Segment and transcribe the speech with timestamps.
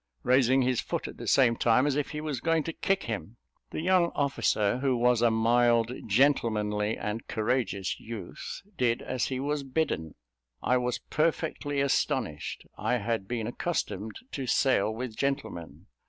[0.23, 3.37] raising his foot at the same time, as if he was going to kick him.
[3.69, 9.61] The young officer, who was a mild, gentlemanly, and courageous youth, did as he was
[9.61, 10.15] bidden.
[10.59, 15.85] I was perfectly astonished: I had been accustomed to sail with gentlemen.